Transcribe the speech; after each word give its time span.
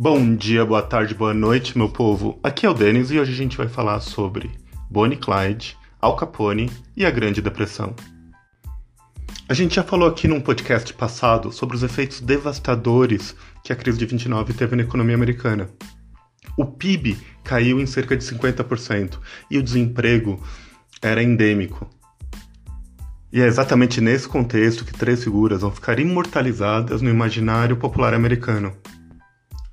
Bom 0.00 0.36
dia, 0.36 0.64
boa 0.64 0.80
tarde, 0.80 1.12
boa 1.12 1.34
noite, 1.34 1.76
meu 1.76 1.88
povo. 1.88 2.38
Aqui 2.40 2.64
é 2.64 2.70
o 2.70 2.72
Denis 2.72 3.10
e 3.10 3.18
hoje 3.18 3.32
a 3.32 3.34
gente 3.34 3.56
vai 3.56 3.66
falar 3.66 3.98
sobre 3.98 4.48
Bonnie 4.88 5.18
Clyde, 5.18 5.76
Al 6.00 6.14
Capone 6.14 6.70
e 6.96 7.04
a 7.04 7.10
Grande 7.10 7.42
Depressão. 7.42 7.96
A 9.48 9.54
gente 9.54 9.74
já 9.74 9.82
falou 9.82 10.08
aqui 10.08 10.28
num 10.28 10.40
podcast 10.40 10.94
passado 10.94 11.50
sobre 11.50 11.74
os 11.74 11.82
efeitos 11.82 12.20
devastadores 12.20 13.34
que 13.64 13.72
a 13.72 13.76
crise 13.76 13.98
de 13.98 14.06
29 14.06 14.52
teve 14.52 14.76
na 14.76 14.84
economia 14.84 15.16
americana. 15.16 15.68
O 16.56 16.64
PIB 16.64 17.18
caiu 17.42 17.80
em 17.80 17.86
cerca 17.86 18.16
de 18.16 18.24
50% 18.24 19.18
e 19.50 19.58
o 19.58 19.62
desemprego 19.64 20.40
era 21.02 21.24
endêmico. 21.24 21.90
E 23.32 23.40
é 23.40 23.46
exatamente 23.48 24.00
nesse 24.00 24.28
contexto 24.28 24.84
que 24.84 24.92
três 24.92 25.24
figuras 25.24 25.62
vão 25.62 25.72
ficar 25.72 25.98
imortalizadas 25.98 27.02
no 27.02 27.10
imaginário 27.10 27.76
popular 27.76 28.14
americano. 28.14 28.72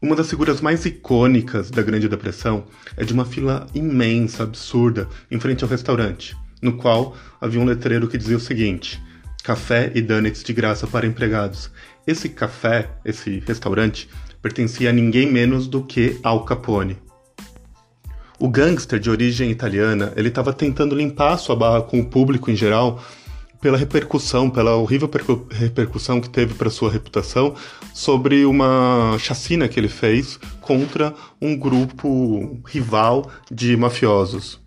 Uma 0.05 0.15
das 0.15 0.29
figuras 0.29 0.61
mais 0.61 0.85
icônicas 0.85 1.71
da 1.71 1.81
Grande 1.81 2.07
Depressão 2.07 2.65
é 2.95 3.03
de 3.03 3.11
uma 3.11 3.25
fila 3.25 3.65
imensa, 3.73 4.43
absurda, 4.43 5.09
em 5.31 5.39
frente 5.39 5.63
ao 5.63 5.69
restaurante, 5.69 6.37
no 6.61 6.77
qual 6.77 7.17
havia 7.41 7.59
um 7.59 7.65
letreiro 7.65 8.07
que 8.07 8.15
dizia 8.15 8.37
o 8.37 8.39
seguinte: 8.39 9.01
Café 9.43 9.91
e 9.95 10.03
donuts 10.03 10.43
de 10.43 10.53
graça 10.53 10.85
para 10.85 11.07
empregados. 11.07 11.71
Esse 12.05 12.29
café, 12.29 12.87
esse 13.03 13.39
restaurante, 13.47 14.07
pertencia 14.43 14.91
a 14.91 14.93
ninguém 14.93 15.25
menos 15.31 15.65
do 15.65 15.81
que 15.81 16.19
Al 16.21 16.45
Capone. 16.45 16.99
O 18.39 18.47
gangster 18.47 18.99
de 18.99 19.09
origem 19.09 19.49
italiana, 19.49 20.13
ele 20.15 20.27
estava 20.27 20.53
tentando 20.53 20.93
limpar 20.93 21.35
sua 21.39 21.55
barra 21.55 21.81
com 21.81 21.99
o 21.99 22.05
público 22.05 22.51
em 22.51 22.55
geral 22.55 23.03
pela 23.65 23.79
repercussão, 23.79 24.47
pela 24.47 24.75
horrível 24.75 25.09
repercussão 25.49 26.21
que 26.21 26.29
teve 26.29 26.53
para 26.53 26.69
sua 26.69 26.91
reputação 26.91 27.55
sobre 27.95 28.45
uma 28.45 29.17
chacina 29.17 29.67
que 29.67 29.79
ele 29.79 29.87
fez 29.87 30.39
contra 30.61 31.15
um 31.41 31.57
grupo 31.57 32.61
rival 32.67 33.27
de 33.49 33.75
mafiosos. 33.75 34.61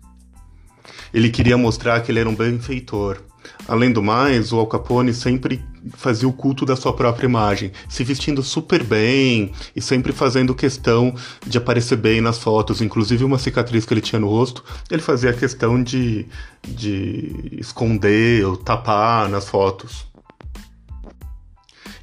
Ele 1.13 1.29
queria 1.29 1.57
mostrar 1.57 2.01
que 2.01 2.11
ele 2.11 2.19
era 2.19 2.27
um 2.27 2.35
benfeitor. 2.35 3.21
Além 3.69 3.89
do 3.89 4.03
mais, 4.03 4.51
o 4.51 4.59
Al 4.59 4.67
Capone 4.67 5.13
sempre 5.13 5.63
fazia 5.93 6.27
o 6.27 6.33
culto 6.33 6.65
da 6.65 6.75
sua 6.75 6.93
própria 6.93 7.25
imagem, 7.25 7.71
se 7.87 8.03
vestindo 8.03 8.43
super 8.43 8.83
bem 8.83 9.51
e 9.75 9.81
sempre 9.81 10.11
fazendo 10.11 10.55
questão 10.55 11.13
de 11.45 11.57
aparecer 11.57 11.97
bem 11.97 12.21
nas 12.21 12.37
fotos. 12.37 12.81
Inclusive, 12.81 13.23
uma 13.23 13.37
cicatriz 13.37 13.85
que 13.85 13.93
ele 13.93 14.01
tinha 14.01 14.19
no 14.19 14.27
rosto, 14.27 14.63
ele 14.89 15.01
fazia 15.01 15.33
questão 15.33 15.81
de, 15.81 16.25
de 16.67 17.57
esconder 17.59 18.45
ou 18.45 18.57
tapar 18.57 19.29
nas 19.29 19.47
fotos. 19.47 20.08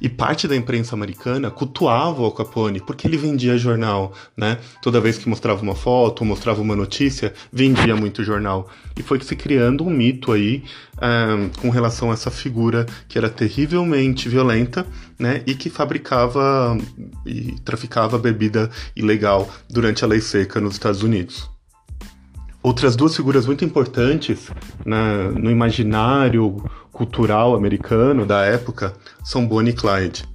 E 0.01 0.07
parte 0.07 0.47
da 0.47 0.55
imprensa 0.55 0.95
americana 0.95 1.49
cultuava 1.49 2.23
o 2.23 2.31
Capone 2.31 2.79
porque 2.79 3.07
ele 3.07 3.17
vendia 3.17 3.57
jornal, 3.57 4.13
né? 4.35 4.57
Toda 4.81 5.01
vez 5.01 5.17
que 5.17 5.27
mostrava 5.27 5.61
uma 5.61 5.75
foto, 5.75 6.23
mostrava 6.23 6.61
uma 6.61 6.75
notícia, 6.75 7.33
vendia 7.51 7.95
muito 7.95 8.23
jornal. 8.23 8.69
E 8.95 9.03
foi 9.03 9.19
se 9.21 9.35
criando 9.35 9.83
um 9.83 9.89
mito 9.89 10.31
aí 10.31 10.63
um, 11.01 11.49
com 11.61 11.69
relação 11.69 12.11
a 12.11 12.13
essa 12.13 12.31
figura 12.31 12.85
que 13.07 13.17
era 13.17 13.29
terrivelmente 13.29 14.29
violenta, 14.29 14.85
né? 15.17 15.41
E 15.45 15.55
que 15.55 15.69
fabricava 15.69 16.77
e 17.25 17.55
traficava 17.65 18.17
bebida 18.17 18.69
ilegal 18.95 19.49
durante 19.69 20.03
a 20.03 20.07
lei 20.07 20.21
seca 20.21 20.59
nos 20.59 20.73
Estados 20.73 21.03
Unidos. 21.03 21.56
Outras 22.67 22.97
duas 22.97 23.15
figuras 23.15 23.45
muito 23.45 23.63
importantes 23.63 24.51
na, 24.85 25.31
no 25.31 25.49
imaginário 25.49 26.69
cultural 26.91 27.55
americano 27.55 28.25
da 28.25 28.43
época 28.43 28.93
são 29.23 29.47
Bonnie 29.47 29.71
e 29.71 29.73
Clyde. 29.73 30.25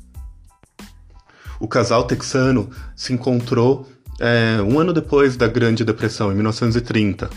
O 1.61 1.69
casal 1.69 2.05
texano 2.05 2.71
se 2.97 3.13
encontrou 3.13 3.87
é, 4.19 4.63
um 4.63 4.81
ano 4.81 4.95
depois 4.95 5.37
da 5.37 5.47
Grande 5.47 5.85
Depressão, 5.85 6.33
em 6.33 6.35
1930. 6.35 7.29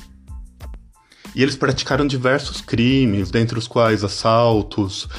E 1.35 1.44
eles 1.44 1.57
praticaram 1.57 2.07
diversos 2.07 2.61
crimes, 2.61 3.29
dentre 3.29 3.59
os 3.59 3.67
quais 3.67 4.01
assaltos, 4.01 5.09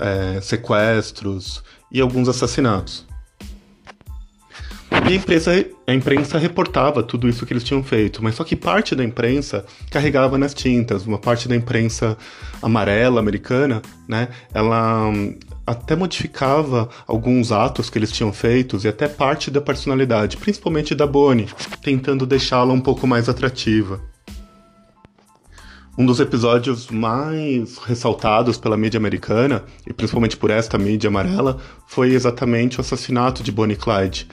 é, 0.00 0.40
sequestros 0.40 1.62
e 1.92 2.00
alguns 2.00 2.30
assassinatos. 2.30 3.06
E 5.08 5.12
a 5.12 5.14
imprensa, 5.14 5.66
a 5.86 5.94
imprensa 5.94 6.38
reportava 6.38 7.02
tudo 7.02 7.30
isso 7.30 7.46
que 7.46 7.52
eles 7.54 7.64
tinham 7.64 7.82
feito, 7.82 8.22
mas 8.22 8.34
só 8.34 8.44
que 8.44 8.54
parte 8.54 8.94
da 8.94 9.02
imprensa 9.02 9.64
carregava 9.90 10.36
nas 10.36 10.52
tintas, 10.52 11.06
uma 11.06 11.16
parte 11.16 11.48
da 11.48 11.56
imprensa 11.56 12.14
amarela 12.60 13.18
americana, 13.18 13.80
né? 14.06 14.28
Ela 14.52 15.06
hum, 15.06 15.34
até 15.66 15.96
modificava 15.96 16.90
alguns 17.06 17.50
atos 17.50 17.88
que 17.88 17.98
eles 17.98 18.12
tinham 18.12 18.34
feitos 18.34 18.84
e 18.84 18.88
até 18.88 19.08
parte 19.08 19.50
da 19.50 19.62
personalidade, 19.62 20.36
principalmente 20.36 20.94
da 20.94 21.06
Bonnie, 21.06 21.48
tentando 21.82 22.26
deixá-la 22.26 22.74
um 22.74 22.80
pouco 22.80 23.06
mais 23.06 23.30
atrativa. 23.30 23.98
Um 25.96 26.04
dos 26.04 26.20
episódios 26.20 26.88
mais 26.90 27.78
ressaltados 27.78 28.58
pela 28.58 28.76
mídia 28.76 28.98
americana, 28.98 29.64
e 29.86 29.92
principalmente 29.92 30.36
por 30.36 30.50
esta 30.50 30.76
mídia 30.76 31.08
amarela, 31.08 31.58
foi 31.86 32.10
exatamente 32.10 32.76
o 32.76 32.82
assassinato 32.82 33.42
de 33.42 33.50
Bonnie 33.50 33.74
Clyde. 33.74 34.28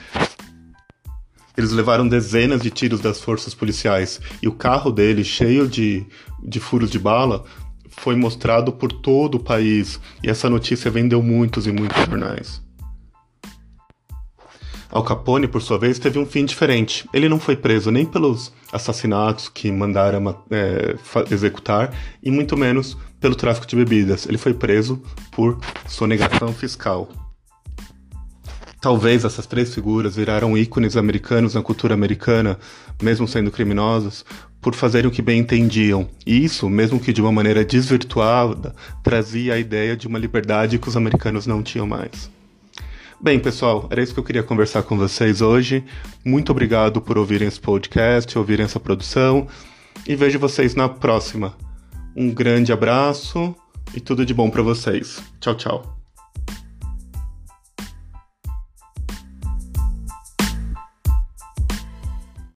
Eles 1.56 1.72
levaram 1.72 2.06
dezenas 2.06 2.60
de 2.60 2.70
tiros 2.70 3.00
das 3.00 3.20
forças 3.20 3.54
policiais 3.54 4.20
e 4.42 4.48
o 4.48 4.52
carro 4.52 4.90
dele, 4.90 5.24
cheio 5.24 5.66
de, 5.66 6.04
de 6.42 6.60
furos 6.60 6.90
de 6.90 6.98
bala, 6.98 7.44
foi 7.88 8.14
mostrado 8.14 8.72
por 8.72 8.92
todo 8.92 9.36
o 9.36 9.42
país 9.42 9.98
e 10.22 10.28
essa 10.28 10.50
notícia 10.50 10.90
vendeu 10.90 11.22
muitos 11.22 11.66
e 11.66 11.72
muitos 11.72 12.04
jornais. 12.04 12.66
Al 14.90 15.02
Capone, 15.02 15.48
por 15.48 15.60
sua 15.60 15.78
vez, 15.78 15.98
teve 15.98 16.18
um 16.18 16.24
fim 16.24 16.44
diferente. 16.44 17.06
Ele 17.12 17.28
não 17.28 17.38
foi 17.38 17.56
preso 17.56 17.90
nem 17.90 18.06
pelos 18.06 18.52
assassinatos 18.72 19.48
que 19.48 19.70
mandaram 19.70 20.44
é, 20.50 20.94
executar 21.30 21.92
e 22.22 22.30
muito 22.30 22.56
menos 22.56 22.96
pelo 23.20 23.34
tráfico 23.34 23.66
de 23.66 23.76
bebidas. 23.76 24.26
Ele 24.26 24.38
foi 24.38 24.54
preso 24.54 25.02
por 25.32 25.58
sonegação 25.86 26.52
fiscal. 26.52 27.25
Talvez 28.86 29.24
essas 29.24 29.46
três 29.46 29.74
figuras 29.74 30.14
viraram 30.14 30.56
ícones 30.56 30.96
americanos 30.96 31.54
na 31.54 31.60
cultura 31.60 31.92
americana, 31.92 32.56
mesmo 33.02 33.26
sendo 33.26 33.50
criminosos, 33.50 34.24
por 34.60 34.76
fazerem 34.76 35.08
o 35.08 35.10
que 35.10 35.20
bem 35.20 35.40
entendiam. 35.40 36.08
E 36.24 36.44
isso, 36.44 36.70
mesmo 36.70 37.00
que 37.00 37.12
de 37.12 37.20
uma 37.20 37.32
maneira 37.32 37.64
desvirtuada, 37.64 38.72
trazia 39.02 39.54
a 39.54 39.58
ideia 39.58 39.96
de 39.96 40.06
uma 40.06 40.20
liberdade 40.20 40.78
que 40.78 40.88
os 40.88 40.96
americanos 40.96 41.48
não 41.48 41.64
tinham 41.64 41.84
mais. 41.84 42.30
Bem, 43.20 43.40
pessoal, 43.40 43.88
era 43.90 44.00
isso 44.00 44.14
que 44.14 44.20
eu 44.20 44.24
queria 44.24 44.44
conversar 44.44 44.84
com 44.84 44.96
vocês 44.96 45.40
hoje. 45.40 45.82
Muito 46.24 46.52
obrigado 46.52 47.00
por 47.00 47.18
ouvirem 47.18 47.48
esse 47.48 47.58
podcast, 47.58 48.38
ouvirem 48.38 48.66
essa 48.66 48.78
produção 48.78 49.48
e 50.06 50.14
vejo 50.14 50.38
vocês 50.38 50.76
na 50.76 50.88
próxima. 50.88 51.56
Um 52.14 52.30
grande 52.30 52.72
abraço 52.72 53.52
e 53.92 53.98
tudo 53.98 54.24
de 54.24 54.32
bom 54.32 54.48
para 54.48 54.62
vocês. 54.62 55.20
Tchau, 55.40 55.56
tchau. 55.56 55.95